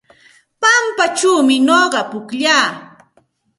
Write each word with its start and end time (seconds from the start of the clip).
Pampachawmi 0.61 1.55
nuqa 1.67 2.01
pukllaa. 2.09 2.65